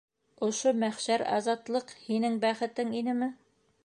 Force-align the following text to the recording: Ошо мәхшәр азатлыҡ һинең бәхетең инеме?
Ошо 0.45 0.71
мәхшәр 0.83 1.23
азатлыҡ 1.37 1.93
һинең 2.07 2.39
бәхетең 2.47 2.97
инеме? 3.01 3.29